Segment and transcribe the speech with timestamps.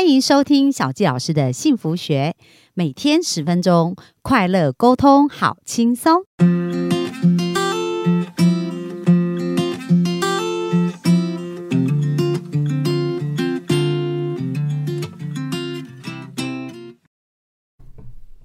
[0.00, 2.34] 欢迎收听小纪老师的幸福学，
[2.72, 6.22] 每天十分钟，快乐沟通，好轻松。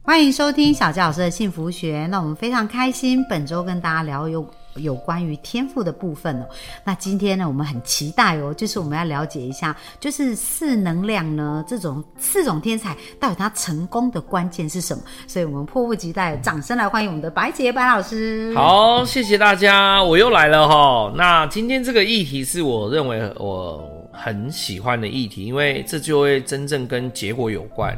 [0.02, 2.06] 欢迎收听小纪老师的幸福学。
[2.12, 4.46] 那我们非常开心，本周跟大家聊有
[4.76, 6.46] 有关于天赋的部分哦。
[6.84, 15.04] 那今天呢，我们很期待哦，就是我们要了解一下，就是四能量呢这种四种天才到底他成功的关键是什么？
[15.28, 18.54] 所以我们迫不及待，掌声来欢迎我们的白姐白老师。
[18.56, 21.14] 好，谢谢大家，我又来了哈。
[21.16, 27.98] 那今天这个议题是我认为我很喜欢的议题，因为这就会真正跟结果有关。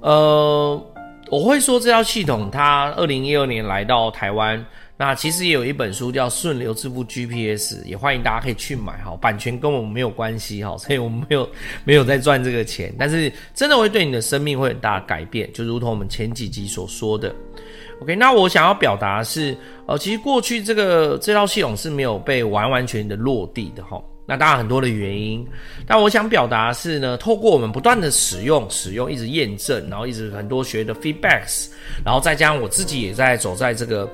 [0.00, 0.82] 呃。
[1.30, 4.62] 我会说这套系统，它二零一二年来到台湾，
[5.04, 11.50] 那其实也有一本书叫《顺流支付 GPS》，也欢迎大家可以去买哈，版权跟我们没有关系哈， 所以我们没有
[11.82, 17.34] 没有在赚这个钱，但是真的会对你的生命会很大的改变，就如同我们前几集所说的。
[18.00, 24.00] OK，那我想要表达的是，呃，其实过去这个这套系统是没有被完完全全的落地的哈。
[24.24, 25.44] 那当然很多的原因，
[25.84, 31.70] 但我想表达的是呢，透过我们不断的使用、使用，一直验证，然后一直很多学的 feedbacks，
[32.04, 34.08] 然后再加上我自己也在走在这个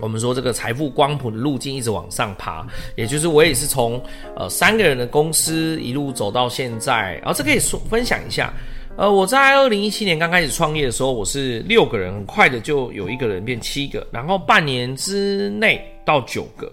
[0.00, 2.66] 我们说这个财富光谱的路径，一直往上爬。
[2.96, 4.02] 也就是我也是从
[4.36, 8.52] 呃三个人的公司一路走到现在，然后这可以说分享一下。
[8.96, 16.72] 呃，我在二零一七年刚开始创业的时候，我是六个人，很快的就有一个人变七个，然后半年之内到九个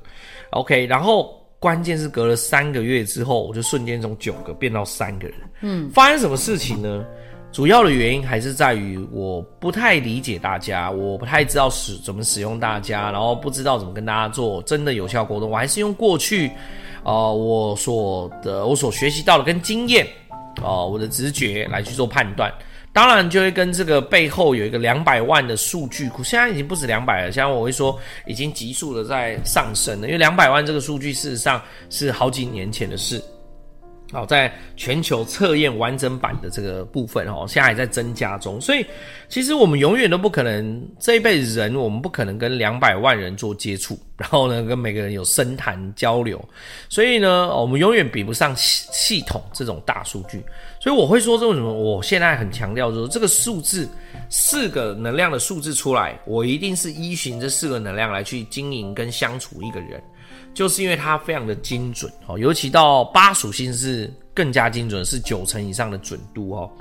[0.52, 1.42] ，OK，然后。
[1.58, 5.38] 关键是隔了三个月之后，我就瞬间从九个变到三个人。
[5.62, 7.04] 嗯，发生什么事情呢？
[7.56, 15.50] 主要的原因还是在于我不太理解大家，我不太知道使怎么使用大家，然后不知道怎么跟大家做真的有效沟通。
[15.50, 16.52] 我还是用过去，
[17.06, 20.06] 呃，我所的我所学习到的跟经验，
[20.62, 22.54] 哦，我的直觉来去做判断。
[22.92, 33.24] 当然就会跟这个背后有一个两百万的数据库，现在已经不止两百了，现在我会说已经急速的在上升了，因为两百万这个数据事实上是好几年前的事。
[34.12, 38.86] 好，在全球测验完整版的这个部分哦，现在还在增加中，所以
[39.28, 46.40] 其实我们永远都不可能这一辈子人，我们不可能跟两百万人做接触，然后呢，跟每个人有深谈交流，
[46.88, 50.42] 所以呢，我们永远比不上系系统这种大数据。
[50.80, 53.90] 所以我会说，这为什么我现在很强调说，这个数字
[54.30, 60.02] 四个能量的数字出来，我一定是依循这四个能量来去经营跟相处一个人。
[60.56, 66.72] 就是因为它非常的精准哦，尤其到八属性是更加精准，是九成以上的准度哦。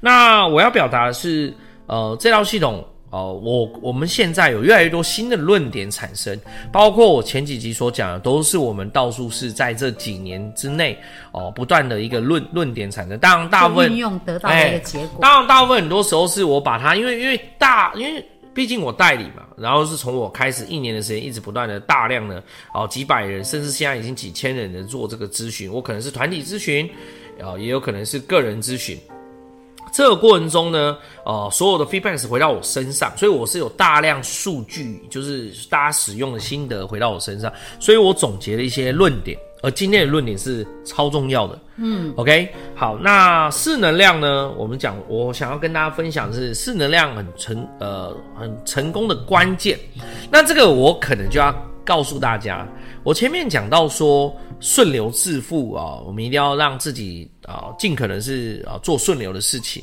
[0.00, 1.54] 那我要表达的是，
[1.86, 6.40] 呃，这套系统，哦，我我们现在有越来越多新的论点产生，
[6.72, 10.98] 包括我前几集所讲的，都是我们道数是在这几年之内
[11.32, 13.18] 哦，不断的一个论论点产生。
[13.18, 15.18] 当然，大部分运用得到一个结果。
[15.20, 18.26] 当然，大部分很多时候是我把它，因为因为大因为。
[18.58, 22.42] 毕竟我代理嘛，然后是从我开始一年的时间，一直不断的大量的
[22.74, 25.72] 哦几百人，甚至现在已经几千人的做这个咨询。
[25.72, 26.90] 我可能是团体咨询，
[27.40, 28.98] 啊，也有可能是个人咨询。
[29.92, 39.38] 这个过程中呢，呃，所有的 feedback 回到我身上，所以我是有大量数据，就是大家使用的心得回到我身上，所以我总结了一些论点。
[39.62, 44.50] 而今天的论点是超重要的，嗯，OK，好，那四能量呢？
[44.52, 49.78] 我们讲，我想要跟大家分享的是四能量很成呃很成功的关键。
[50.30, 51.52] 那这个我可能就要
[51.84, 52.68] 告诉大家，
[53.02, 59.82] 我前面讲到说顺流致富啊，我们一定要让自己啊尽可能是啊做顺流的事情，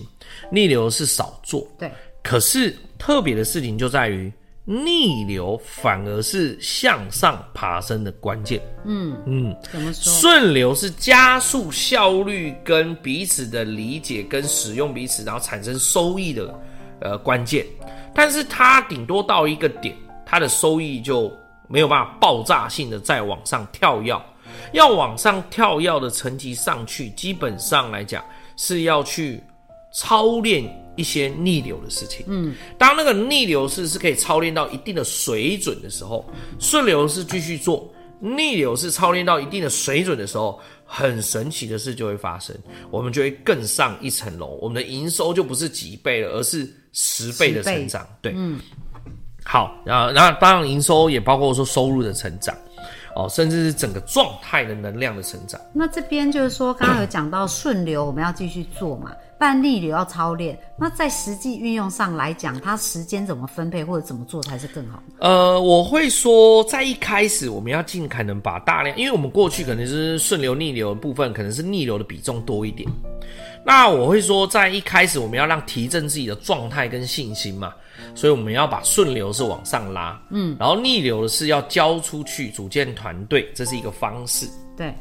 [0.50, 1.68] 逆流是少做。
[1.78, 1.92] 对，
[2.24, 4.32] 可是特别的事情就在于。
[4.66, 8.60] 逆流反而是向上爬升的关键。
[8.84, 10.12] 嗯嗯，怎么说？
[10.14, 16.60] 顺流是加速效率跟彼此的理解跟使用彼此，然后产生收益的
[17.02, 17.66] 呃关键。
[18.14, 21.32] 但是它顶多到一个点，它的收益就
[21.68, 24.20] 没有办法爆炸性的再往上跳跃。
[24.72, 28.24] 要往上跳跃的层级上去，基本上来讲
[28.58, 29.44] 是要去
[29.94, 30.64] 操练。
[30.96, 36.26] 一些逆流的事情，嗯，当那个逆流是是可以操练到一定的水准的时候，
[36.60, 42.56] 顺流是继续做，逆流是操练到一定的水准的时候，很神奇的事就会发生，
[42.90, 48.60] 我们就会更上一层楼，我们的营收就不是几倍了，而是十倍的成长，对，嗯，
[49.44, 52.56] 好，然后然后当然营收也包括说收入的成长。
[53.18, 55.58] 哦，甚至是整个状态的能量的成长。
[55.72, 59.10] 那这边就是说，刚刚有讲到顺流，我们要继续做嘛，
[59.40, 60.58] 但逆流要操练。
[60.78, 65.02] 那在实际运用上来讲，它时间怎么分配或者怎么做才是更好？
[65.20, 72.90] 呃，我会说，在一开始我们要尽可能把大量，因为我们过去可能是顺流逆流的部分，可能是逆流的比重多一点。
[73.66, 77.74] 那我会说，在一开始我们要让提振自己的状态跟信心嘛，
[78.14, 84.48] 所以我们要把顺流是往上拉，嗯，然后逆流的是要交出去，组建团队，这是一个方式。
[84.78, 84.94] 对。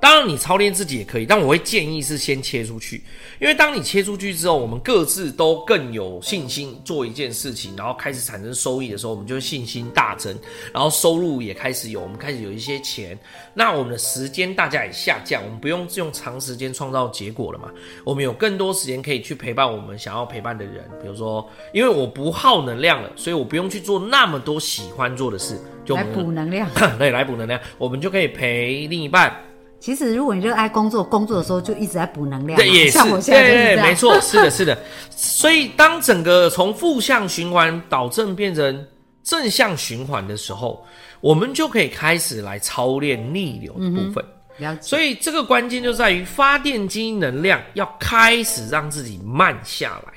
[0.00, 3.04] 当然，你操练自己也可以，但我会建议是先切出去，
[3.38, 10.34] 因为当你切出去之后，我们各自都更有信心做一件事情，然后开始产生收益的时候，我们就会信心大增，
[10.72, 13.16] 然后收入也开始有，我们开始有一些钱，
[13.52, 17.70] 那我们的时间大家也下降，我们不用用长时间创造结果了嘛，
[18.02, 26.66] 我们有更多时间可以去陪伴我们想要陪伴的人，比如说，因为我不耗能量了，所以我不用去做那么多喜欢做的事，就来补能量，
[26.98, 29.36] 对，来补能量，我们就可以陪另一半。
[29.80, 32.56] 其实，如果你热爱工作，工作的时候就一直在补能量。
[32.58, 32.98] 对，也是，
[33.30, 34.78] 对对，没错，是的，是的。
[35.10, 38.86] 所以，当整个从负向循环导正变成
[39.24, 40.84] 正向循环的时候，
[41.22, 44.22] 我们就可以开始来操练逆流的部分。
[44.82, 50.12] 所以，这个关键就在于发电机能量要开始让自己慢下来。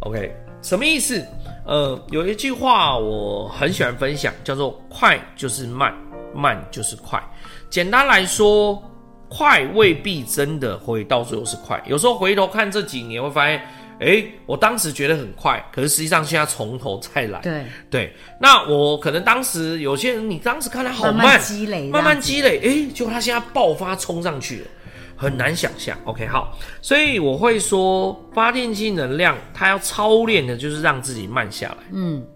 [0.00, 1.22] OK，什么意思？
[1.66, 5.94] 呃，有一句话我很喜欢分享，叫做“快就是慢，
[6.34, 7.22] 慢就是快”。
[7.70, 8.82] 简单来说，
[9.28, 11.80] 快未必真的会到最后是快。
[11.86, 13.62] 有时候回头看这几年，会发现，
[14.00, 17.38] 哎，我当时觉得很快，可是实际上现在从头再来。
[17.38, 24.66] 对对，那我可能当时有些人，你当时看他好慢，慢慢积累，慢慢积累，哎，结果他现在爆发冲上去了，
[25.14, 25.96] 很难想象。
[26.06, 32.26] OK，好，所以我会说，发电机能量，它要操练的就是让自己慢下来，嗯，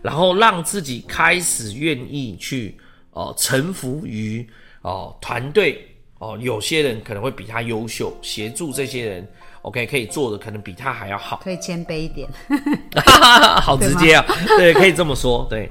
[0.00, 2.78] 然后让自己开始愿意去。
[3.12, 4.46] 哦，臣服于
[4.82, 5.86] 哦团队
[6.18, 9.28] 哦，有些人可能会比他优秀，协助这些人
[9.62, 12.28] ，OK，可以做的可能比他还要好，可以谦卑一点
[13.62, 14.24] 好直接啊，
[14.58, 15.70] 对，可以这么说，对。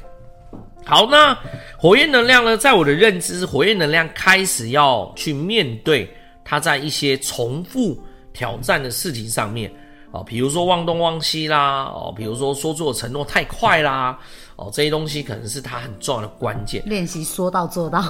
[0.85, 1.37] 好，那
[1.77, 2.57] 火焰能量呢？
[2.57, 6.09] 在我的认知，火焰能量开始要去面对
[6.43, 8.01] 他在一些重复
[8.33, 9.71] 挑战的事情上面
[10.11, 14.17] 啊，比如说忘东忘西啦，哦，比如说说做承诺太快啦。
[14.55, 16.83] 哦，这些东西可能是他很重要的关键。
[16.85, 18.01] 练习说到做到。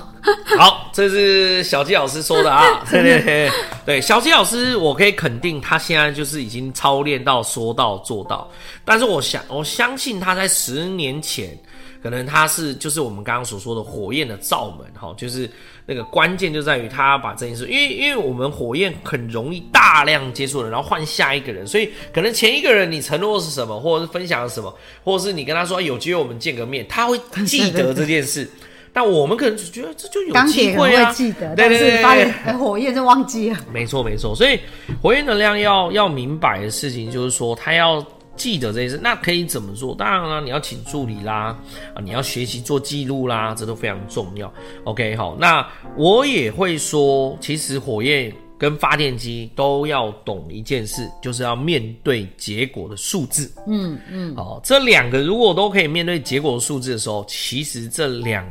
[0.57, 2.83] 好，这是小鸡老师说的啊。
[2.89, 3.51] 对 对对，
[3.85, 8.49] 对小鸡老师，我可以肯定他现在就是已经操练到说到做到。
[8.83, 11.55] 但是我想，我相信他在十年前。
[12.01, 15.49] 可能它是就是我们刚刚所说的火焰的罩门哈，就是
[15.85, 24.73] 那个关键就在于他把这件事，因为因为我们火焰很容易大量接触人，然后换下一个人，所以可能前一个人你承诺是什么，或者是分享了什么，
[25.03, 28.49] 或者是你跟他说有机会我们见个面，他会记得这件事，
[28.93, 33.57] 但我们可能只觉得这就有机会啊，记得，但是发现火焰就忘记了。
[33.73, 34.57] 没错没错，所以
[35.01, 38.01] 火焰能量要要明白的事情就是说，他要。
[38.39, 39.93] 记得这件事，那可以怎么做？
[39.93, 41.55] 当然了，你要请助理啦，
[41.93, 44.51] 啊，你要学习做记录啦，这都非常重要。
[44.85, 53.51] OK，好，那我也会说，其实火焰跟发电机都要懂一件事，就是要面对结果的数字。
[53.67, 58.45] 嗯嗯，好，这两个如果都可以面对结果的数字的时候，其实这两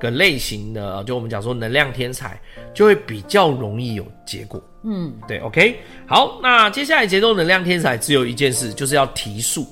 [0.00, 2.40] 个类型的，就我们讲说能量天才，
[2.72, 4.62] 就会比较容易有结果。
[4.84, 9.66] 嗯，对，OK，好，那接下来节奏能量天才只有一件事，就是要提速，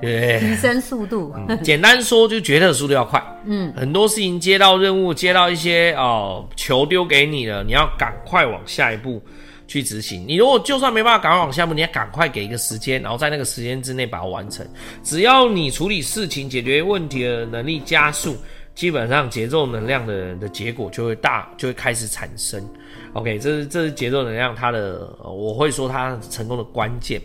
[0.00, 1.34] 对，提升速度。
[1.62, 3.22] 简单说，就决策速度要快。
[3.44, 9.22] 嗯，很多事情接到任务，接到一些哦球丢给你了，你要赶快往下一步
[9.68, 10.24] 去执行。
[10.26, 14.66] 你如果就算没办法赶快往下一步，你要赶快给一个时间，然后在那个时间之内把它完成。
[15.04, 18.34] 只要你处理事情、解决问题的能力加速。
[18.76, 22.62] 基本上节奏能量的的结果就会大，就会开始产生。
[23.14, 27.20] OK，这是这是节奏能量它的，我会说它成功的关键。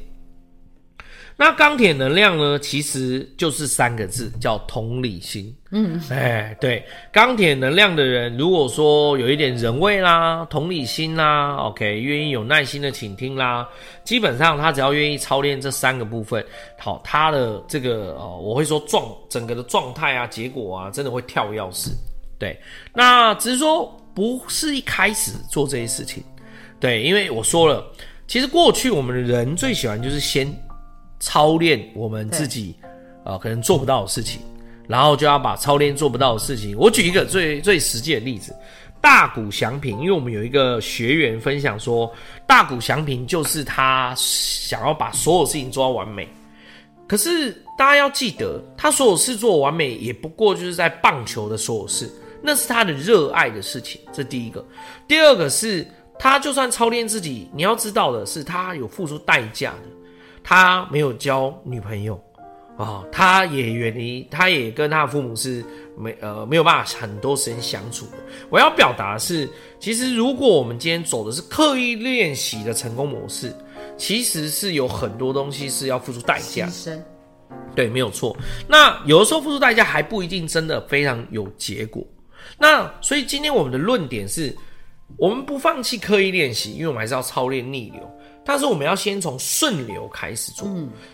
[1.42, 5.52] 那钢铁能量呢，其实就是三个字，叫同理心。
[5.72, 13.68] 嗯，哎，对，钢铁能量的人，如果说有一点人味啦、同理心啦，OK，愿意有耐心的倾听啦，
[14.04, 16.46] 基本上他只要愿意操练这三个部分，
[16.78, 21.90] 好，他的这个哦，我会说状整个的状态啊、结果啊，真的会跳钥匙。
[22.38, 22.56] 对，
[22.94, 26.24] 那只是说不是一开始做这些事情，
[26.80, 27.84] 对，因为我说了，
[28.28, 30.48] 其实过去我们的人最喜欢就是先。
[31.22, 32.76] 操练我们自己，
[33.24, 34.42] 啊，可能做不到的事情，
[34.88, 36.76] 然后就要把操练做不到的事情。
[36.78, 38.54] 我举一个最最实际的例子，
[39.00, 42.12] 大谷祥平，因为我们有一个学员分享说，
[42.46, 46.28] 大谷祥平就是他想要把所有事情做到完美。
[47.08, 52.10] 可是大家要记得，他所有事做完美，也不过就是在棒球的所有事，
[52.42, 54.02] 那是他的热爱的事情。
[54.12, 54.66] 这第一个，
[55.08, 55.86] 第二个是
[56.18, 60.01] 他就算操练自己，你要知道的是，他有付出代价的。
[60.44, 62.22] 他没有交女朋友
[62.78, 65.64] 哦，他也远离，他也跟他的父母是
[65.98, 68.14] 没呃没有办法很多时间相处的。
[68.50, 69.48] 我要表达的是，
[69.80, 73.54] 其实如果我们今天走的是刻意练习的成功模式，
[73.98, 76.66] 其实是有很多东西是要付出代价
[77.76, 78.36] 对，没有错。
[78.68, 82.04] 那有的时候付出代价还不一定真的非常有结果。
[82.58, 84.56] 那所以今天我们的论点是，
[85.18, 88.02] 我们不放弃刻意练习，因为我们还是要操练逆流。
[88.44, 90.68] 但是我们要先从顺流开始做。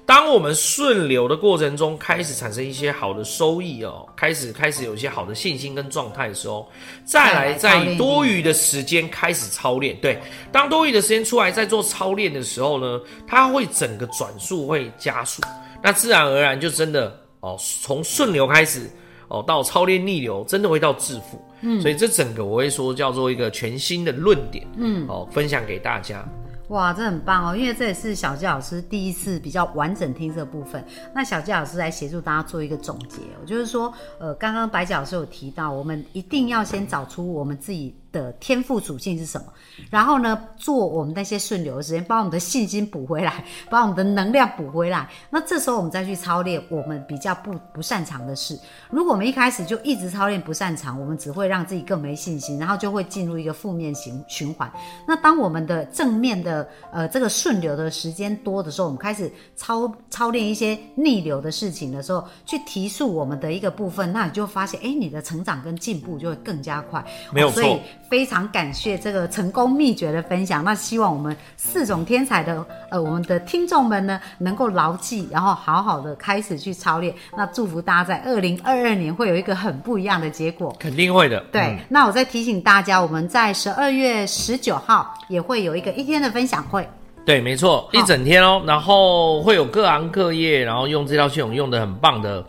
[0.06, 6.72] 当我们顺流的过程中开始产生一些好的收益哦，开始开始有一些好的信心跟状态的时候，
[7.04, 10.00] 再来再以多余的时间开始操练。
[10.00, 10.22] 对，
[10.54, 15.42] 当多余的时间出来在做操练的时候呢，它会整个转速会加速，
[15.84, 18.90] 那自然而然就真的哦，从顺流开始
[19.28, 21.42] 哦，到操练逆流，真的会到致富。
[21.62, 24.66] 嗯，所以这整个我会说叫做一个全新的论点。
[24.78, 26.24] 嗯，哦，分享给大家。
[26.70, 27.56] 哇，这很棒哦！
[27.56, 30.84] 因为这也是小纪老师第一次比较完整听这部分。
[31.16, 39.46] 那小纪老师来协助大家做一个总结哦，就是说，呃，刚刚白脚老师有提到，我们一定要先找出我们自己的天赋属性是什么，
[39.90, 45.08] 然后呢，做我们那些顺流的时间，把我们的信心补回来，把我们的能量补回来。
[45.30, 48.60] 那这时候我们再去操练我们比较不不擅长的事。
[48.90, 54.72] 如果我们一开始就一直操练不擅长，我们只会让自己更没信心，然后就会进入一个负面循循环。
[55.08, 67.04] 那当我们的正面的呃，这个顺流的时间多的时候，我们开始操操练一些逆流的事情的时候，去提速我们的一个部分，那你就发现，哎，你的成长跟进步就会更加快。
[67.34, 67.62] 没有错。
[67.62, 70.64] 所以非常感谢这个成功秘诀的分享。
[70.64, 77.14] 那希望我们四种天才的呃，我们的听众们呢，能够牢记，然后好好的开始去操练。
[77.36, 80.76] 那祝福大家在二零二二年会有一个很不一样的结果。
[80.80, 81.40] 肯定会的。
[81.52, 86.88] 对，那我再提醒大家，我们在十二月十九号也会有一个一天的分享会。
[87.26, 92.46] 对，没错，一整天哦，然后会有各行各业，然后用这套系统用的很棒的，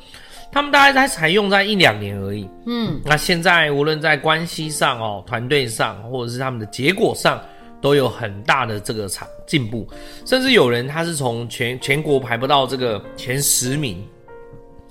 [0.51, 2.49] 他们大概才才用在一两年而已。
[2.67, 7.41] 嗯，那现在无论在关系上哦，团队上，或者是他们的结果上，
[7.81, 9.87] 都有很大的这个产进步，
[10.25, 14.05] 甚至有人他是从全全国排不到这个前十名，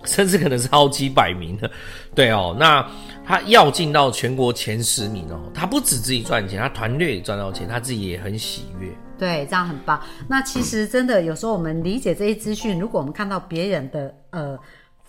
[0.05, 1.69] 甚至可能是好几百名的，
[2.15, 2.87] 对哦，那
[3.25, 8.87] 他要进到全国前十名哦，他不止自己赚钱，他团队也赚到钱，他自己也很喜悦。
[9.19, 9.99] 对，这样很棒。
[10.29, 14.57] 那其实真的有时候我们理解这些资讯，如果我们看到别人的呃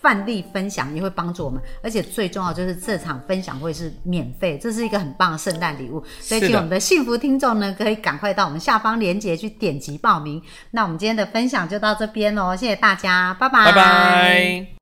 [0.01, 1.61] 范例分享，也会帮助我们。
[1.83, 6.03] 而且最重要就是这场分享会是免费，这是一个很棒的圣诞礼物。
[6.19, 10.41] 所以请我们的幸福听众呢，可以赶快到我们下方链接去点击报名。
[10.71, 14.78] 那我们今天的分享就到这边喽，谢谢大家，拜拜，拜拜。